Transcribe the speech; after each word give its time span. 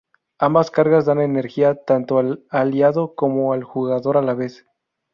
Ambas 0.39 0.71
cargas 0.71 1.05
dan 1.05 1.21
energía 1.21 1.75
tanto 1.85 2.17
al 2.17 2.43
aliado 2.49 3.13
como 3.13 3.53
al 3.53 3.63
jugador 3.63 4.17
a 4.17 4.23
la 4.23 4.33
vez. 4.33 4.65